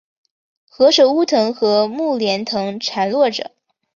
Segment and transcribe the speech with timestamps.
[0.67, 3.51] 何首乌藤和木莲藤缠络着